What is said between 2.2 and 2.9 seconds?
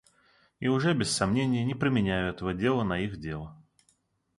этого дела